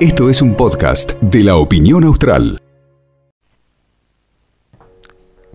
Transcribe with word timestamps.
Esto 0.00 0.30
es 0.30 0.42
un 0.42 0.54
podcast 0.54 1.12
de 1.20 1.42
la 1.42 1.56
opinión 1.56 2.04
austral. 2.04 2.62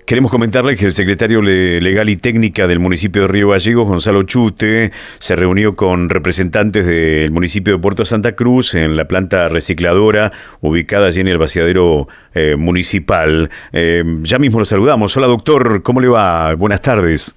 Queremos 0.06 0.30
comentarle 0.30 0.76
que 0.76 0.88
el 0.88 0.94
secretario 0.94 1.42
legal 1.42 2.10
y 2.10 2.18
técnica 2.18 2.68
del 2.68 2.80
municipio 2.80 3.22
de 3.22 3.28
Río 3.30 3.50
Gallegos, 3.50 3.88
Gonzalo 3.88 4.24
Chute, 4.24 4.92
se 5.20 5.36
reunió 5.36 5.76
con 5.76 6.10
representantes 6.10 6.86
del 6.86 7.32
municipio 7.32 7.74
de 7.74 7.80
Puerto 7.80 8.04
Santa 8.04 8.36
Cruz 8.36 8.74
en 8.74 8.98
la 8.98 9.08
planta 9.08 9.48
recicladora 9.48 10.34
ubicada 10.60 11.08
allí 11.08 11.22
en 11.22 11.30
el 11.30 11.38
vaciadero 11.38 12.10
eh, 12.34 12.56
municipal. 12.58 13.50
Eh, 13.72 14.04
ya 14.24 14.38
mismo 14.38 14.60
lo 14.60 14.66
saludamos. 14.66 15.16
Hola 15.16 15.28
doctor, 15.28 15.82
¿cómo 15.82 16.02
le 16.02 16.10
va? 16.10 16.56
Buenas 16.56 16.82
tardes. 16.82 17.34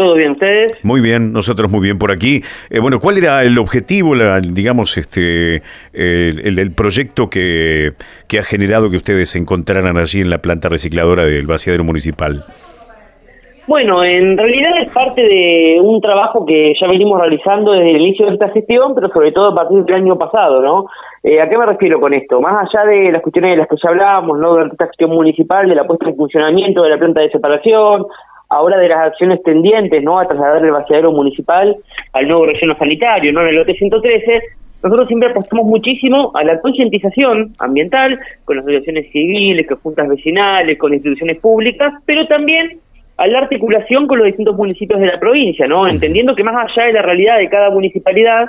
¿Todo 0.00 0.14
bien 0.14 0.30
ustedes? 0.30 0.82
Muy 0.82 1.02
bien, 1.02 1.30
nosotros 1.30 1.70
muy 1.70 1.82
bien 1.82 1.98
por 1.98 2.10
aquí. 2.10 2.40
Eh, 2.70 2.80
bueno, 2.80 3.00
¿cuál 3.00 3.18
era 3.18 3.42
el 3.42 3.58
objetivo, 3.58 4.14
digamos, 4.40 4.96
este, 4.96 5.60
el, 5.92 6.72
proyecto 6.72 7.28
que, 7.28 7.90
que, 8.26 8.38
ha 8.38 8.42
generado 8.42 8.88
que 8.88 8.96
ustedes 8.96 9.28
se 9.28 9.38
encontraran 9.38 9.98
allí 9.98 10.22
en 10.22 10.30
la 10.30 10.38
planta 10.38 10.70
recicladora 10.70 11.26
del 11.26 11.46
vaciadero 11.46 11.84
municipal? 11.84 12.46
Bueno, 13.66 14.02
en 14.02 14.38
realidad 14.38 14.72
es 14.80 14.90
parte 14.90 15.20
de 15.20 15.78
un 15.82 16.00
trabajo 16.00 16.46
que 16.46 16.72
ya 16.80 16.88
venimos 16.88 17.20
realizando 17.20 17.72
desde 17.72 17.90
el 17.90 18.00
inicio 18.00 18.26
de 18.26 18.32
esta 18.32 18.48
gestión, 18.48 18.94
pero 18.94 19.10
sobre 19.10 19.32
todo 19.32 19.48
a 19.48 19.54
partir 19.54 19.84
del 19.84 19.96
año 19.96 20.16
pasado, 20.16 20.62
¿no? 20.62 20.86
Eh, 21.22 21.42
¿A 21.42 21.48
qué 21.50 21.58
me 21.58 21.66
refiero 21.66 22.00
con 22.00 22.14
esto? 22.14 22.40
Más 22.40 22.66
allá 22.66 22.86
de 22.86 23.12
las 23.12 23.20
cuestiones 23.20 23.50
de 23.50 23.56
las 23.58 23.68
que 23.68 23.76
ya 23.80 23.90
hablábamos, 23.90 24.38
¿no? 24.38 24.54
De 24.54 24.68
esta 24.68 24.86
gestión 24.86 25.10
municipal, 25.10 25.68
de 25.68 25.74
la 25.74 25.86
puesta 25.86 26.08
en 26.08 26.16
funcionamiento 26.16 26.82
de 26.82 26.88
la 26.88 26.98
planta 26.98 27.20
de 27.20 27.30
separación, 27.30 28.06
ahora 28.50 28.78
de 28.78 28.88
las 28.88 28.98
acciones 28.98 29.42
tendientes 29.42 30.02
¿no? 30.02 30.18
a 30.18 30.26
trasladar 30.26 30.64
el 30.64 30.72
vaciadero 30.72 31.12
municipal 31.12 31.76
al 32.12 32.28
nuevo 32.28 32.46
relleno 32.46 32.76
sanitario, 32.76 33.32
¿no? 33.32 33.42
en 33.42 33.48
el 33.48 33.56
lote 33.56 33.74
113, 33.74 34.42
nosotros 34.82 35.08
siempre 35.08 35.30
apostamos 35.30 35.66
muchísimo 35.66 36.32
a 36.34 36.42
la 36.42 36.60
concientización 36.60 37.54
ambiental 37.58 38.18
con 38.44 38.56
las 38.56 38.64
asociaciones 38.64 39.10
civiles, 39.12 39.66
con 39.66 39.78
juntas 39.78 40.08
vecinales, 40.08 40.78
con 40.78 40.94
instituciones 40.94 41.38
públicas, 41.38 41.92
pero 42.06 42.26
también 42.26 42.78
a 43.18 43.26
la 43.26 43.40
articulación 43.40 44.06
con 44.06 44.18
los 44.18 44.26
distintos 44.26 44.56
municipios 44.56 44.98
de 44.98 45.06
la 45.06 45.20
provincia, 45.20 45.66
¿no? 45.66 45.86
Entendiendo 45.86 46.34
que 46.34 46.42
más 46.42 46.56
allá 46.56 46.86
de 46.86 46.94
la 46.94 47.02
realidad 47.02 47.36
de 47.36 47.50
cada 47.50 47.68
municipalidad, 47.68 48.46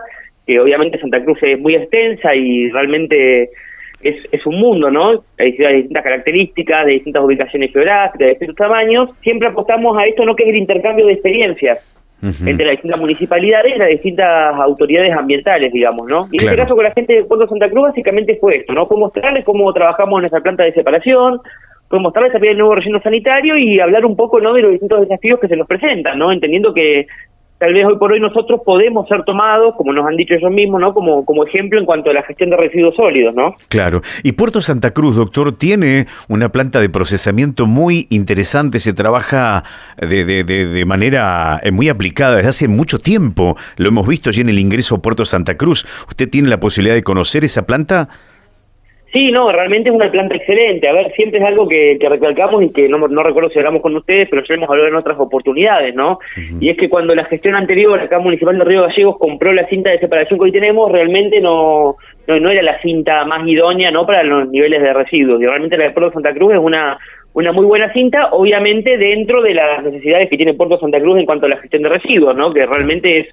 que 0.48 0.58
obviamente 0.62 0.98
Santa 1.00 1.22
Cruz 1.22 1.38
es 1.42 1.60
muy 1.60 1.76
extensa 1.76 2.34
y 2.34 2.70
realmente 2.70 3.50
es, 4.04 4.16
es 4.32 4.46
un 4.46 4.60
mundo, 4.60 4.90
¿no? 4.90 5.24
Hay 5.38 5.54
ciudades 5.54 5.76
de 5.76 5.82
distintas 5.82 6.04
características, 6.04 6.86
de 6.86 6.92
distintas 6.94 7.24
ubicaciones 7.24 7.72
geográficas, 7.72 8.20
de 8.20 8.30
distintos 8.30 8.56
tamaños. 8.56 9.10
Siempre 9.22 9.48
apostamos 9.48 9.98
a 9.98 10.06
esto, 10.06 10.26
¿no? 10.26 10.36
Que 10.36 10.44
es 10.44 10.50
el 10.50 10.58
intercambio 10.58 11.06
de 11.06 11.14
experiencias 11.14 11.98
entre 12.22 12.66
las 12.66 12.74
distintas 12.74 13.00
municipalidades 13.00 13.76
y 13.76 13.80
las 13.80 13.90
distintas 13.90 14.54
autoridades 14.56 15.12
ambientales, 15.12 15.74
digamos, 15.74 16.08
¿no? 16.08 16.28
Y 16.32 16.42
en 16.42 16.50
este 16.50 16.62
caso 16.62 16.76
con 16.76 16.84
la 16.84 16.92
gente 16.92 17.14
de 17.14 17.24
Puerto 17.24 17.48
Santa 17.48 17.70
Cruz 17.70 17.90
básicamente 17.90 18.38
fue 18.40 18.58
esto, 18.58 18.74
¿no? 18.74 18.86
Fue 18.86 18.98
mostrarles 18.98 19.44
cómo 19.44 19.74
trabajamos 19.74 20.18
en 20.18 20.22
nuestra 20.22 20.42
planta 20.42 20.64
de 20.64 20.74
separación, 20.74 21.40
fue 21.90 22.00
mostrarles 22.00 22.32
también 22.32 22.54
el 22.54 22.60
nuevo 22.60 22.76
relleno 22.76 23.02
sanitario 23.02 23.58
y 23.58 23.80
hablar 23.80 24.06
un 24.06 24.16
poco, 24.16 24.40
¿no? 24.40 24.54
De 24.54 24.62
los 24.62 24.72
distintos 24.72 25.02
desafíos 25.02 25.40
que 25.40 25.48
se 25.48 25.58
nos 25.58 25.68
presentan, 25.68 26.20
¿no? 26.20 26.32
Entendiendo 26.32 26.74
que 26.74 27.08
tal 27.62 27.76
vez 27.76 27.86
hoy 27.86 27.96
por 28.00 28.12
hoy 28.12 28.20
nosotros 28.20 28.62
podemos 28.66 29.08
ser 29.08 29.24
tomados, 29.24 29.76
como 29.76 29.94
nos 29.94 30.08
han 30.08 30.18
dicho 30.18 30.34
ellos 30.34 30.50
mismos, 30.50 30.82
¿no? 30.82 30.96
Como, 30.96 31.24
como 31.24 31.46
ejemplo 31.46 31.80
en 31.80 31.86
cuanto 31.86 32.10
a 32.10 32.14
la 32.14 32.24
gestión 32.24 32.50
de 32.50 32.58
residuos 32.58 32.96
sólidos, 32.96 33.36
¿no? 33.36 33.56
Claro. 33.70 34.02
Y 34.24 34.32
Puerto 34.32 34.62
Santa 34.62 34.96
Cruz, 34.96 35.16
doctor, 35.16 35.56
tiene 35.56 36.08
una 36.28 36.50
planta 36.50 36.80
de 36.80 36.90
procesamiento 36.90 37.68
muy 37.68 38.08
interesante, 38.10 38.80
se 38.80 38.94
trabaja 38.94 39.64
de, 39.96 40.26
de, 40.26 40.44
de, 40.44 40.86
manera 40.86 41.60
eh, 41.62 41.70
muy 41.70 41.88
aplicada 41.88 42.38
desde 42.38 42.50
hace 42.50 42.68
mucho 42.68 42.98
tiempo. 42.98 43.56
Lo 43.78 43.90
hemos 43.90 44.08
visto 44.08 44.32
allí 44.32 44.42
en 44.42 44.50
el 44.50 44.58
ingreso 44.58 44.96
a 44.96 45.02
Puerto 45.04 45.24
Santa 45.24 45.56
Cruz. 45.56 45.86
¿Usted 46.08 46.28
tiene 46.32 46.50
la 46.50 46.60
posibilidad 46.60 46.96
de 46.96 47.04
conocer 47.04 47.44
esa 47.44 47.68
planta? 47.68 48.10
Sí, 49.12 49.30
no, 49.30 49.52
realmente 49.52 49.90
es 49.90 49.96
una 49.96 50.10
planta 50.10 50.36
excelente. 50.36 50.88
A 50.88 50.94
ver, 50.94 51.12
siempre 51.14 51.40
es 51.40 51.46
algo 51.46 51.68
que, 51.68 51.98
recalcamos 52.00 52.64
y 52.64 52.72
que 52.72 52.88
no, 52.88 52.98
no, 52.98 53.24
recuerdo 53.24 53.50
si 53.50 53.60
hablamos 53.60 53.82
con 53.82 53.96
ustedes, 53.96 54.30
pero 54.30 54.42
ya 54.48 54.56
hemos 54.56 54.70
hablado 54.70 54.88
en 54.88 54.96
otras 54.96 55.20
oportunidades, 55.20 55.94
¿no? 55.94 56.20
Y 56.62 56.70
es 56.70 56.78
que 56.78 56.90
cuando 56.90 57.14
la 57.14 57.26
gestión 57.26 57.56
anterior, 57.56 58.00
acá 58.00 58.20
Municipal 58.20 58.58
de 58.58 58.64
Río 58.64 58.84
Gallegos, 58.84 59.18
compró 59.18 59.52
la 59.52 59.68
cinta 59.68 59.90
de 59.90 60.00
separación 60.00 60.40
que 60.40 60.46
hoy 60.46 60.52
tenemos, 60.54 60.90
realmente 60.90 61.42
no, 61.42 61.98
no, 62.28 62.50
era 62.50 62.62
la 62.62 62.82
cinta 62.82 63.26
más 63.26 63.46
idónea, 63.46 63.92
¿no? 63.92 64.06
Para 64.06 64.24
los 64.24 64.50
niveles 64.50 64.82
de 64.82 64.94
residuos. 64.94 65.42
Y 65.42 65.46
realmente 65.46 65.78
la 65.78 65.86
de 65.86 65.92
Puerto 65.92 66.14
Santa 66.14 66.34
Cruz 66.34 66.54
es 66.54 66.60
una, 66.60 66.98
una 67.34 67.52
muy 67.52 67.66
buena 67.66 67.92
cinta, 67.92 68.30
obviamente 68.32 68.98
dentro 68.98 69.42
de 69.42 69.56
las 69.56 69.84
necesidades 69.84 70.30
que 70.30 70.38
tiene 70.38 70.54
Puerto 70.54 70.80
Santa 70.80 71.02
Cruz 71.02 71.20
en 71.20 71.26
cuanto 71.26 71.48
a 71.48 71.50
la 71.50 71.58
gestión 71.58 71.84
de 71.84 71.90
residuos, 71.90 72.36
¿no? 72.36 72.54
Que 72.54 72.66
realmente 72.66 73.20
es 73.20 73.28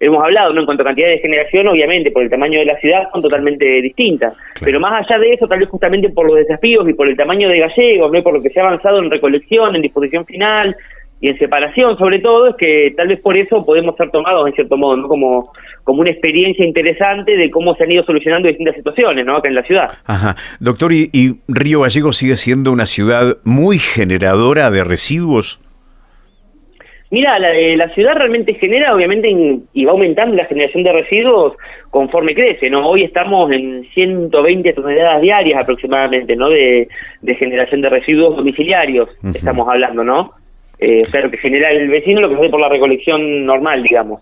hemos 0.00 0.22
hablado, 0.22 0.52
¿no? 0.52 0.60
En 0.60 0.66
cuanto 0.66 0.82
a 0.82 0.86
cantidad 0.86 1.08
de 1.08 1.18
generación, 1.18 1.68
obviamente, 1.68 2.10
por 2.10 2.22
el 2.22 2.30
tamaño 2.30 2.58
de 2.58 2.66
la 2.66 2.78
ciudad, 2.78 3.08
son 3.12 3.22
totalmente 3.22 3.64
distintas. 3.82 4.34
Pero 4.60 4.80
más 4.80 5.04
allá 5.04 5.18
de 5.18 5.34
eso, 5.34 5.46
tal 5.46 5.60
vez 5.60 5.68
justamente 5.68 6.10
por 6.10 6.26
los 6.26 6.36
desafíos 6.36 6.88
y 6.88 6.92
por 6.92 7.08
el 7.08 7.16
tamaño 7.16 7.48
de 7.48 7.60
Gallegos, 7.60 8.12
¿no? 8.12 8.22
por 8.22 8.34
lo 8.34 8.42
que 8.42 8.50
se 8.50 8.60
ha 8.60 8.66
avanzado 8.66 8.98
en 8.98 9.10
recolección, 9.10 9.74
en 9.74 9.82
disposición 9.82 10.26
final 10.26 10.76
y 11.18 11.28
en 11.30 11.38
separación, 11.38 11.96
sobre 11.96 12.18
todo, 12.18 12.48
es 12.48 12.56
que 12.56 12.92
tal 12.94 13.08
vez 13.08 13.20
por 13.20 13.38
eso 13.38 13.64
podemos 13.64 13.96
ser 13.96 14.10
tomados, 14.10 14.46
en 14.46 14.52
cierto 14.52 14.76
modo, 14.76 14.98
¿no? 14.98 15.08
Como, 15.08 15.50
como 15.82 16.02
una 16.02 16.10
experiencia 16.10 16.62
interesante 16.62 17.38
de 17.38 17.50
cómo 17.50 17.74
se 17.74 17.84
han 17.84 17.92
ido 17.92 18.04
solucionando 18.04 18.48
distintas 18.48 18.76
situaciones, 18.76 19.24
¿no? 19.24 19.36
Acá 19.36 19.48
en 19.48 19.54
la 19.54 19.62
ciudad. 19.62 19.88
Ajá. 20.04 20.36
Doctor, 20.60 20.92
¿y, 20.92 21.08
y 21.14 21.40
Río 21.48 21.80
Gallegos 21.80 22.18
sigue 22.18 22.36
siendo 22.36 22.70
una 22.70 22.84
ciudad 22.84 23.38
muy 23.44 23.78
generadora 23.78 24.70
de 24.70 24.84
residuos? 24.84 25.58
Mira, 27.10 27.38
la, 27.38 27.52
la 27.52 27.88
ciudad 27.94 28.14
realmente 28.14 28.54
genera, 28.54 28.94
obviamente, 28.94 29.28
y 29.72 29.84
va 29.84 29.92
aumentando 29.92 30.34
la 30.34 30.46
generación 30.46 30.82
de 30.82 30.92
residuos 30.92 31.54
conforme 31.90 32.34
crece, 32.34 32.68
¿no? 32.68 32.88
Hoy 32.88 33.04
estamos 33.04 33.50
en 33.52 33.84
120 33.94 34.72
toneladas 34.72 35.22
diarias 35.22 35.60
aproximadamente, 35.60 36.36
¿no? 36.36 36.48
De, 36.48 36.88
generación 37.38 37.80
de 37.80 37.88
residuos 37.90 38.36
domiciliarios, 38.36 39.08
estamos 39.34 39.68
hablando, 39.68 40.04
¿no? 40.04 40.32
Eh, 40.78 41.02
o 41.06 41.10
sea, 41.10 41.22
lo 41.22 41.30
que 41.30 41.38
genera 41.38 41.70
el 41.70 41.88
vecino, 41.88 42.20
lo 42.20 42.28
que 42.28 42.34
hace 42.34 42.50
por 42.50 42.60
la 42.60 42.68
recolección 42.68 43.46
normal, 43.46 43.82
digamos. 43.82 44.20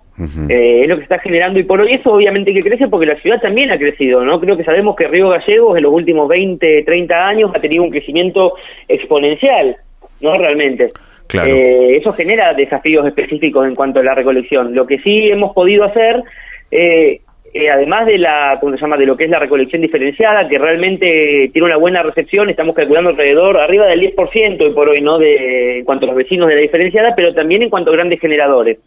eh, 0.48 0.82
es 0.82 0.88
lo 0.88 0.96
que 0.96 1.02
está 1.02 1.18
generando 1.18 1.58
y 1.58 1.64
por 1.64 1.80
hoy 1.80 1.94
eso 1.94 2.12
obviamente 2.12 2.54
que 2.54 2.62
crece 2.62 2.86
porque 2.86 3.06
la 3.06 3.20
ciudad 3.20 3.40
también 3.40 3.72
ha 3.72 3.78
crecido, 3.78 4.24
¿no? 4.24 4.40
Creo 4.40 4.56
que 4.56 4.62
sabemos 4.62 4.94
que 4.94 5.08
Río 5.08 5.30
Gallegos 5.30 5.76
en 5.76 5.82
los 5.82 5.92
últimos 5.92 6.28
20, 6.28 6.84
30 6.84 7.26
años 7.26 7.50
ha 7.52 7.60
tenido 7.60 7.82
un 7.82 7.90
crecimiento 7.90 8.54
exponencial, 8.86 9.76
¿no? 10.20 10.38
Realmente. 10.38 10.92
Eh, 11.32 11.96
eso 11.96 12.12
genera 12.12 12.54
desafíos 12.54 13.06
específicos 13.06 13.66
en 13.66 13.74
cuanto 13.74 14.00
a 14.00 14.02
la 14.02 14.14
recolección. 14.14 14.74
Lo 14.74 14.86
que 14.86 14.98
sí 14.98 15.28
hemos 15.30 15.52
podido 15.52 15.84
hacer, 15.84 16.22
eh, 16.70 17.20
eh, 17.52 17.70
además 17.70 18.06
de 18.06 18.18
la, 18.18 18.58
¿cómo 18.60 18.74
se 18.74 18.80
llama?, 18.80 18.96
de 18.96 19.06
lo 19.06 19.16
que 19.16 19.24
es 19.24 19.30
la 19.30 19.38
recolección 19.38 19.80
diferenciada, 19.82 20.48
que 20.48 20.58
realmente 20.58 21.50
tiene 21.52 21.66
una 21.66 21.76
buena 21.76 22.02
recepción, 22.02 22.50
estamos 22.50 22.74
calculando 22.74 23.10
alrededor, 23.10 23.58
arriba 23.58 23.86
del 23.86 24.00
10% 24.00 24.60
hoy 24.60 24.72
por 24.72 24.88
hoy, 24.88 25.00
¿no?, 25.00 25.18
de, 25.18 25.78
en 25.78 25.84
cuanto 25.84 26.04
a 26.04 26.08
los 26.08 26.16
vecinos 26.16 26.48
de 26.48 26.56
la 26.56 26.60
diferenciada, 26.60 27.14
pero 27.14 27.32
también 27.32 27.62
en 27.62 27.70
cuanto 27.70 27.90
a 27.90 27.94
grandes 27.94 28.20
generadores. 28.20 28.78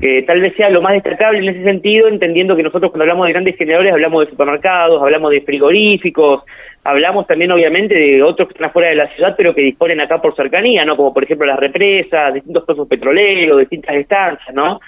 Que 0.00 0.22
tal 0.22 0.40
vez 0.40 0.54
sea 0.56 0.70
lo 0.70 0.82
más 0.82 0.94
destacable 0.94 1.38
en 1.38 1.48
ese 1.48 1.62
sentido, 1.62 2.08
entendiendo 2.08 2.56
que 2.56 2.64
nosotros 2.64 2.90
cuando 2.90 3.04
hablamos 3.04 3.26
de 3.26 3.32
grandes 3.32 3.56
generadores 3.56 3.92
hablamos 3.92 4.24
de 4.24 4.30
supermercados, 4.30 5.00
hablamos 5.00 5.30
de 5.30 5.40
frigoríficos, 5.42 6.42
Hablamos 6.84 7.28
también, 7.28 7.52
obviamente, 7.52 7.94
de 7.94 8.22
otros 8.24 8.48
que 8.48 8.54
están 8.54 8.70
afuera 8.70 8.88
de 8.88 8.96
la 8.96 9.06
ciudad, 9.14 9.34
pero 9.36 9.54
que 9.54 9.62
disponen 9.62 10.00
acá 10.00 10.20
por 10.20 10.34
cercanía, 10.34 10.84
¿no? 10.84 10.96
Como 10.96 11.14
por 11.14 11.22
ejemplo 11.22 11.46
las 11.46 11.58
represas, 11.58 12.34
distintos 12.34 12.64
pozos 12.64 12.88
petroleros, 12.88 13.60
distintas 13.60 13.94
estancias, 13.94 14.52
¿no? 14.52 14.80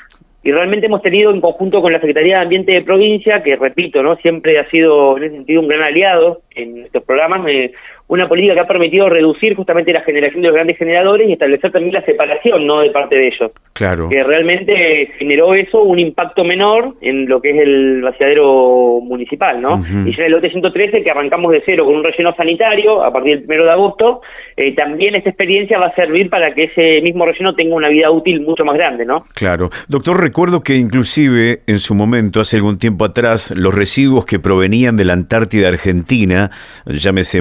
Y 0.42 0.50
realmente 0.50 0.86
hemos 0.86 1.02
tenido 1.02 1.30
en 1.30 1.40
conjunto 1.40 1.80
con 1.80 1.92
la 1.92 2.00
Secretaría 2.00 2.38
de 2.38 2.42
Ambiente 2.42 2.72
de 2.72 2.82
Provincia, 2.82 3.44
que 3.44 3.54
repito, 3.54 4.02
¿no? 4.02 4.16
Siempre 4.16 4.58
ha 4.58 4.68
sido 4.70 5.16
en 5.16 5.22
ese 5.22 5.36
sentido 5.36 5.60
un 5.60 5.68
gran 5.68 5.82
aliado 5.82 6.42
en 6.56 6.84
estos 6.84 7.04
programas, 7.04 7.46
eh, 7.48 7.72
una 8.08 8.28
política 8.28 8.54
que 8.54 8.60
ha 8.60 8.66
permitido 8.66 9.08
reducir 9.08 9.54
justamente 9.56 9.92
la 9.92 10.02
generación 10.02 10.42
de 10.42 10.48
los 10.48 10.54
grandes 10.54 10.76
generadores 10.76 11.28
y 11.28 11.32
establecer 11.32 11.72
también 11.72 11.94
la 11.94 12.04
separación 12.04 12.66
no 12.66 12.80
de 12.80 12.90
parte 12.90 13.16
de 13.16 13.28
ellos. 13.28 13.50
Claro. 13.72 14.08
Que 14.08 14.22
realmente 14.22 15.10
generó 15.18 15.54
eso 15.54 15.82
un 15.82 15.98
impacto 15.98 16.44
menor 16.44 16.94
en 17.00 17.26
lo 17.26 17.40
que 17.40 17.50
es 17.50 17.58
el 17.58 18.02
vaciadero 18.02 19.00
municipal, 19.02 19.60
¿no? 19.60 19.78
Y 20.06 20.14
ya 20.14 20.22
en 20.22 20.26
el 20.26 20.32
lote 20.32 20.50
113, 20.50 21.02
que 21.02 21.10
arrancamos 21.10 21.50
de 21.52 21.62
cero 21.64 21.84
con 21.84 21.96
un 21.96 22.04
relleno 22.04 22.34
sanitario 22.36 23.02
a 23.02 23.12
partir 23.12 23.36
del 23.36 23.46
primero 23.46 23.64
de 23.64 23.70
agosto, 23.70 24.20
eh, 24.56 24.74
también 24.74 25.14
esta 25.14 25.30
experiencia 25.30 25.78
va 25.78 25.86
a 25.86 25.94
servir 25.94 26.28
para 26.28 26.54
que 26.54 26.64
ese 26.64 27.00
mismo 27.02 27.24
relleno 27.24 27.54
tenga 27.54 27.74
una 27.74 27.88
vida 27.88 28.10
útil 28.10 28.42
mucho 28.42 28.64
más 28.64 28.76
grande, 28.76 29.04
¿no? 29.04 29.24
Claro. 29.34 29.70
Doctor, 29.88 30.20
recuerdo 30.20 30.62
que 30.62 30.76
inclusive 30.76 31.60
en 31.66 31.78
su 31.78 31.94
momento, 31.94 32.40
hace 32.40 32.56
algún 32.56 32.78
tiempo 32.78 33.04
atrás, 33.04 33.52
los 33.56 33.74
residuos 33.74 34.26
que 34.26 34.38
provenían 34.38 34.96
de 34.96 35.04
la 35.04 35.14
Antártida 35.14 35.68
Argentina, 35.68 36.50
llámese 36.86 37.40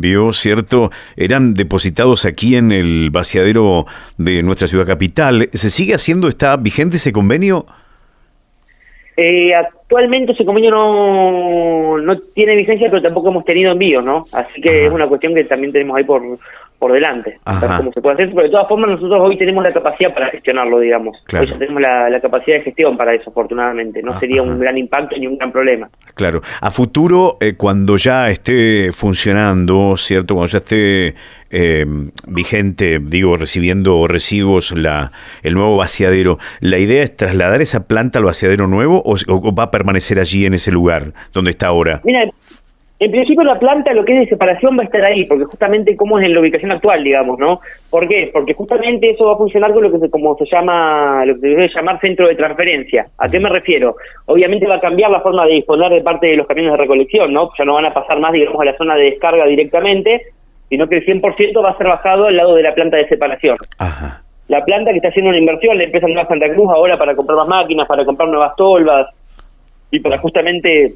Marán, 0.00 0.32
¿cierto? 0.32 0.90
Eran 1.16 1.54
depositados 1.54 2.24
aquí 2.24 2.56
en 2.56 2.72
el 2.72 3.10
vaciadero 3.10 3.86
de 4.18 4.42
nuestra 4.42 4.66
ciudad 4.66 4.86
capital. 4.86 5.48
¿Se 5.52 5.70
sigue 5.70 5.94
haciendo, 5.94 6.28
está 6.28 6.56
vigente 6.56 6.96
ese 6.96 7.12
convenio? 7.12 7.66
Eh, 9.16 9.54
actualmente 9.54 10.32
ese 10.32 10.44
convenio 10.44 10.72
no, 10.72 11.98
no 11.98 12.18
tiene 12.34 12.56
vigencia, 12.56 12.88
pero 12.90 13.00
tampoco 13.00 13.28
hemos 13.28 13.44
tenido 13.44 13.70
envíos, 13.70 14.04
¿no? 14.04 14.24
Así 14.32 14.60
que 14.60 14.86
es 14.86 14.92
una 14.92 15.06
cuestión 15.06 15.34
que 15.34 15.44
también 15.44 15.72
tenemos 15.72 15.96
ahí 15.96 16.04
por, 16.04 16.20
por 16.78 16.92
delante, 16.92 17.38
cómo 17.44 17.92
se 17.92 18.00
puede 18.00 18.14
hacer. 18.14 18.30
Pero 18.30 18.42
de 18.42 18.50
todas 18.50 18.68
formas, 18.68 18.90
nosotros 18.90 19.20
hoy 19.22 19.38
tenemos 19.38 19.64
la 19.64 19.72
capacidad 19.72 20.12
para 20.12 20.28
gestionarlo, 20.30 20.78
digamos. 20.80 21.16
Hoy 21.32 21.46
ya 21.46 21.56
tenemos 21.58 21.80
la, 21.80 22.20
capacidad 22.20 22.58
de 22.58 22.62
gestión 22.62 22.96
para 22.96 23.14
eso, 23.14 23.30
afortunadamente. 23.30 24.02
No 24.02 24.18
sería 24.18 24.42
un 24.42 24.58
gran 24.58 24.76
impacto 24.76 25.16
ni 25.16 25.26
un 25.26 25.38
gran 25.38 25.52
problema. 25.52 25.88
Claro. 26.14 26.40
A 26.60 26.70
futuro, 26.70 27.38
eh, 27.40 27.54
cuando 27.56 27.96
ya 27.96 28.28
esté 28.28 28.92
funcionando, 28.92 29.96
¿cierto? 29.96 30.34
Cuando 30.34 30.52
ya 30.52 30.58
esté 30.58 31.14
eh, 31.50 31.86
vigente, 32.26 32.98
digo, 33.00 33.36
recibiendo 33.36 34.06
residuos 34.08 34.72
la, 34.72 35.12
el 35.42 35.54
nuevo 35.54 35.76
vaciadero, 35.76 36.38
¿la 36.60 36.78
idea 36.78 37.02
es 37.02 37.14
trasladar 37.16 37.62
esa 37.62 37.86
planta 37.86 38.18
al 38.18 38.24
vaciadero 38.24 38.66
nuevo 38.66 39.02
o, 39.04 39.14
o 39.28 39.54
va 39.54 39.64
a 39.64 39.70
permanecer 39.70 40.18
allí 40.18 40.46
en 40.46 40.54
ese 40.54 40.72
lugar 40.72 41.12
donde 41.32 41.52
está 41.52 41.68
ahora? 41.68 42.00
Mira, 42.04 42.28
en 43.04 43.10
principio 43.10 43.44
la 43.44 43.58
planta, 43.58 43.92
lo 43.92 44.04
que 44.04 44.14
es 44.14 44.20
de 44.20 44.28
separación, 44.28 44.78
va 44.78 44.82
a 44.82 44.86
estar 44.86 45.04
ahí, 45.04 45.24
porque 45.24 45.44
justamente 45.44 45.94
como 45.96 46.18
es 46.18 46.24
en 46.24 46.32
la 46.32 46.40
ubicación 46.40 46.72
actual, 46.72 47.04
digamos, 47.04 47.38
¿no? 47.38 47.60
¿Por 47.90 48.08
qué? 48.08 48.30
Porque 48.32 48.54
justamente 48.54 49.10
eso 49.10 49.26
va 49.26 49.34
a 49.34 49.36
funcionar 49.36 49.72
con 49.74 49.82
lo 49.82 49.92
que 49.92 49.98
se, 49.98 50.10
como 50.10 50.34
se 50.36 50.46
llama, 50.46 51.24
lo 51.26 51.34
que 51.34 51.40
se 51.40 51.48
debe 51.48 51.68
llamar 51.68 52.00
centro 52.00 52.26
de 52.26 52.34
transferencia. 52.34 53.06
¿A 53.18 53.28
qué 53.28 53.38
me 53.38 53.50
refiero? 53.50 53.96
Obviamente 54.26 54.66
va 54.66 54.76
a 54.76 54.80
cambiar 54.80 55.10
la 55.10 55.20
forma 55.20 55.44
de 55.44 55.54
disponer 55.54 55.92
de 55.92 56.00
parte 56.00 56.28
de 56.28 56.36
los 56.36 56.46
camiones 56.46 56.72
de 56.72 56.78
recolección, 56.78 57.32
¿no? 57.32 57.50
Ya 57.58 57.64
no 57.64 57.74
van 57.74 57.84
a 57.84 57.92
pasar 57.92 58.18
más, 58.20 58.32
digamos, 58.32 58.60
a 58.60 58.64
la 58.64 58.76
zona 58.76 58.96
de 58.96 59.04
descarga 59.04 59.44
directamente, 59.46 60.22
sino 60.70 60.88
que 60.88 60.96
el 60.96 61.04
100% 61.04 61.62
va 61.62 61.70
a 61.70 61.76
ser 61.76 61.88
bajado 61.88 62.26
al 62.26 62.36
lado 62.36 62.54
de 62.54 62.62
la 62.62 62.74
planta 62.74 62.96
de 62.96 63.06
separación. 63.08 63.58
Ajá. 63.78 64.22
La 64.48 64.64
planta 64.64 64.90
que 64.90 64.96
está 64.96 65.08
haciendo 65.08 65.28
una 65.30 65.38
inversión, 65.38 65.76
la 65.76 65.84
empresa 65.84 66.06
Nueva 66.06 66.28
Santa 66.28 66.52
Cruz, 66.52 66.70
ahora 66.70 66.98
para 66.98 67.14
comprar 67.14 67.36
más 67.36 67.48
máquinas, 67.48 67.86
para 67.86 68.04
comprar 68.04 68.28
nuevas 68.28 68.56
tolvas 68.56 69.08
y 69.90 70.00
para 70.00 70.18
justamente 70.18 70.94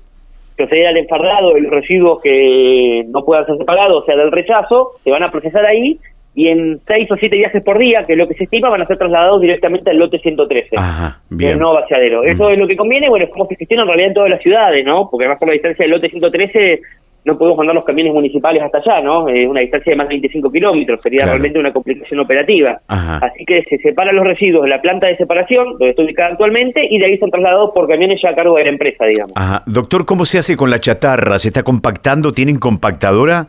proceder 0.59 0.89
al 0.89 0.97
enfardado 0.99 1.55
de 1.55 1.63
los 1.63 1.71
residuos 1.71 2.21
que 2.21 3.05
no 3.09 3.25
puedan 3.25 3.47
ser 3.47 3.57
separados, 3.57 4.03
o 4.03 4.07
sea, 4.07 4.17
del 4.17 4.33
rechazo, 4.33 4.91
se 5.03 5.11
van 5.11 5.23
a 5.23 5.31
procesar 5.31 5.65
ahí 5.65 5.99
y 6.35 6.49
en 6.49 6.81
seis 6.87 7.11
o 7.11 7.17
siete 7.17 7.37
viajes 7.37 7.63
por 7.65 7.79
día, 7.79 8.03
que 8.05 8.13
es 8.13 8.19
lo 8.19 8.29
que 8.29 8.35
se 8.35 8.45
estima, 8.45 8.69
van 8.69 8.83
a 8.83 8.87
ser 8.87 8.99
trasladados 8.99 9.41
directamente 9.41 9.91
al 9.91 9.97
lote 9.97 10.19
113, 10.19 10.69
Ajá, 10.77 11.21
bien. 11.31 11.53
el 11.53 11.59
nuevo 11.59 11.75
vaciadero. 11.75 12.23
Eso 12.23 12.51
es 12.51 12.59
lo 12.59 12.67
que 12.67 12.77
conviene, 12.77 13.09
bueno, 13.09 13.25
es 13.25 13.31
como 13.31 13.47
se 13.47 13.57
gestiona 13.57 13.83
en 13.83 13.89
realidad 13.89 14.09
en 14.09 14.15
todas 14.15 14.31
las 14.31 14.43
ciudades, 14.43 14.85
¿no? 14.85 15.09
Porque 15.11 15.25
además 15.25 15.39
por 15.39 15.49
la 15.49 15.55
distancia 15.55 15.85
del 15.85 15.91
lote 15.91 16.11
113 16.11 16.81
no 17.25 17.37
podemos 17.37 17.59
mandar 17.59 17.75
los 17.75 17.85
camiones 17.85 18.15
municipales 18.15 18.63
hasta 18.63 18.79
allá, 18.79 19.01
¿no? 19.03 19.29
Es 19.29 19.47
una 19.49 19.61
distancia 19.61 19.93
de 19.93 19.97
más 19.97 20.09
de 20.09 20.15
25 20.15 20.51
kilómetros, 20.51 21.01
sería 21.03 21.25
realmente 21.25 21.59
una 21.59 21.73
complicación 21.73 22.21
operativa. 22.21 22.81
Así 22.89 23.45
que 23.45 23.65
se 23.65 23.79
separan 23.79 24.17
los 24.17 24.25
residuos 24.25 24.65
de 24.65 24.71
la 24.71 24.81
planta 24.81 25.07
de 25.07 25.17
separación, 25.17 25.73
donde 25.73 25.91
está 25.91 26.03
ubicada 26.03 26.31
actualmente, 26.31 26.87
y 26.89 26.99
de 26.99 27.07
ahí 27.07 27.19
son 27.19 27.31
trasladados 27.31 27.73
por 27.75 27.89
camiones 27.89 28.21
ya 28.23 28.31
a 28.31 28.35
cargo 28.35 28.57
de 28.57 28.65
la 28.65 28.71
empresa, 28.71 29.05
digamos. 29.05 29.33
Ajá. 29.37 29.63
Doctor, 29.67 30.07
¿cómo 30.07 30.25
se 30.25 30.39
hace 30.39 30.57
con 30.57 30.71
la 30.71 30.79
chatarra? 30.79 31.39
¿Se 31.39 31.49
está 31.49 31.63
compactando? 31.63 32.33
¿Tienen 32.33 32.59
compactadora? 32.59 33.47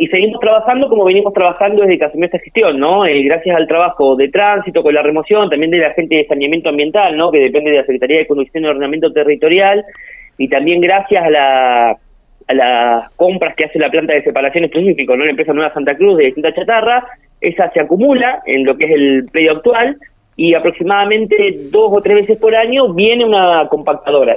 y 0.00 0.06
seguimos 0.06 0.38
trabajando 0.40 0.88
como 0.88 1.04
venimos 1.04 1.34
trabajando 1.34 1.82
desde 1.82 1.98
que 1.98 2.04
asumimos 2.04 2.32
esta 2.32 2.44
gestión, 2.44 2.78
¿no? 2.78 3.04
Eh, 3.04 3.20
gracias 3.24 3.56
al 3.56 3.66
trabajo 3.66 4.14
de 4.14 4.28
tránsito, 4.28 4.80
con 4.84 4.94
la 4.94 5.02
remoción, 5.02 5.50
también 5.50 5.72
de 5.72 5.78
la 5.78 5.92
gente 5.92 6.14
de 6.14 6.26
saneamiento 6.26 6.68
ambiental, 6.68 7.16
¿no? 7.16 7.32
Que 7.32 7.40
depende 7.40 7.72
de 7.72 7.78
la 7.78 7.82
Secretaría 7.82 8.18
de 8.18 8.28
Conducción 8.28 8.62
y 8.62 8.68
Ordenamiento 8.68 9.12
Territorial, 9.12 9.84
y 10.38 10.48
también 10.48 10.80
gracias 10.80 11.24
a 11.24 11.30
la 11.30 11.98
las 12.54 13.10
compras 13.12 13.54
que 13.56 13.64
hace 13.64 13.78
la 13.78 13.90
planta 13.90 14.14
de 14.14 14.22
separación 14.22 14.64
específico, 14.64 15.16
¿no? 15.16 15.24
La 15.24 15.30
empresa 15.30 15.52
Nueva 15.52 15.72
Santa 15.72 15.96
Cruz 15.96 16.18
de 16.18 16.26
distinta 16.26 16.54
chatarra, 16.54 17.06
esa 17.40 17.70
se 17.70 17.80
acumula 17.80 18.42
en 18.46 18.64
lo 18.64 18.76
que 18.76 18.86
es 18.86 18.92
el 18.92 19.28
predio 19.30 19.52
actual 19.52 19.96
y 20.36 20.54
aproximadamente 20.54 21.36
dos 21.70 21.90
o 21.92 22.00
tres 22.00 22.16
veces 22.16 22.38
por 22.38 22.54
año 22.54 22.92
viene 22.94 23.24
una 23.24 23.66
compactadora 23.68 24.36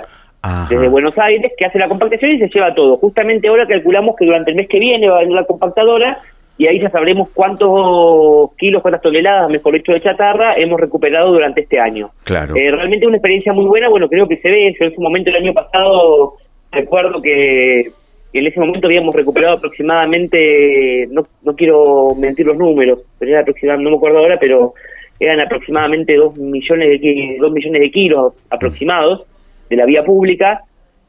desde 0.70 0.88
Buenos 0.88 1.16
Aires 1.20 1.52
que 1.56 1.66
hace 1.66 1.78
la 1.78 1.88
compactación 1.88 2.32
y 2.32 2.40
se 2.40 2.50
lleva 2.50 2.74
todo. 2.74 2.98
Justamente 2.98 3.48
ahora 3.48 3.68
calculamos 3.68 4.16
que 4.16 4.26
durante 4.26 4.50
el 4.50 4.58
mes 4.58 4.68
que 4.68 4.80
viene 4.80 5.08
va 5.08 5.18
a 5.18 5.22
venir 5.22 5.36
la 5.36 5.46
compactadora 5.46 6.20
y 6.58 6.68
ahí 6.68 6.80
ya 6.80 6.90
sabremos 6.90 7.30
cuántos 7.34 8.56
kilos, 8.58 8.82
cuántas 8.82 9.02
toneladas, 9.02 9.50
mejor 9.50 9.74
dicho, 9.74 9.94
de 9.94 10.02
chatarra 10.02 10.56
hemos 10.56 10.80
recuperado 10.80 11.32
durante 11.32 11.62
este 11.62 11.80
año. 11.80 12.10
Claro. 12.24 12.56
Eh, 12.56 12.72
realmente 12.72 13.06
es 13.06 13.08
una 13.08 13.18
experiencia 13.18 13.54
muy 13.54 13.66
buena, 13.66 13.90
bueno, 13.90 14.10
creo 14.10 14.28
que 14.28 14.38
se 14.38 14.50
ve, 14.50 14.76
yo 14.80 14.86
en 14.86 14.96
su 14.96 15.02
momento 15.02 15.30
el 15.30 15.38
año 15.38 15.54
pasado 15.54 16.34
recuerdo 16.72 17.22
que 17.22 17.92
en 18.40 18.48
ese 18.48 18.60
momento 18.60 18.88
habíamos 18.88 19.14
recuperado 19.14 19.58
aproximadamente, 19.58 21.08
no, 21.12 21.28
no 21.44 21.56
quiero 21.56 22.16
mentir 22.16 22.46
los 22.46 22.58
números, 22.58 23.00
pero 23.20 23.32
era 23.32 23.42
aproximadamente, 23.42 23.84
no 23.84 23.92
me 23.92 23.98
acuerdo 23.98 24.20
ahora, 24.20 24.38
pero 24.40 24.74
eran 25.20 25.40
aproximadamente 25.40 26.16
dos 26.16 26.36
millones 26.38 27.02
de, 27.02 27.38
dos 27.40 27.52
millones 27.52 27.82
de 27.82 27.92
kilos 27.92 28.34
aproximados 28.50 29.24
de 29.70 29.76
la 29.76 29.86
vía 29.86 30.04
pública, 30.04 30.62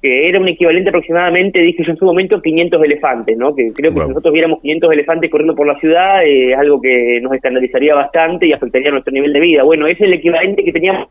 que 0.03 0.29
era 0.29 0.41
un 0.41 0.49
equivalente 0.49 0.91
aproximadamente, 0.91 1.61
dije 1.61 1.85
yo 1.85 1.93
en 1.93 1.97
su 1.97 2.05
momento, 2.05 2.43
500 2.43 2.83
elefantes, 2.83 3.39
¿no? 3.39 3.55
Que 3.55 3.73
creo 3.73 3.95
que 3.95 4.01
si 4.01 4.09
nosotros 4.09 4.33
viéramos 4.33 4.61
500 4.61 4.93
elefantes 4.93 5.31
corriendo 5.31 5.55
por 5.55 5.67
la 5.67 5.79
ciudad 5.79 6.25
eh, 6.25 6.53
es 6.53 6.59
algo 6.59 6.81
que 6.81 7.21
nos 7.23 7.33
escandalizaría 7.33 7.95
bastante 7.95 8.47
y 8.47 8.53
afectaría 8.53 8.91
nuestro 8.91 9.13
nivel 9.13 9.33
de 9.33 9.41
vida. 9.41 9.63
Bueno, 9.63 9.87
es 9.87 10.01
el 10.01 10.13
equivalente 10.13 10.65
que 10.65 10.73
teníamos 10.73 11.09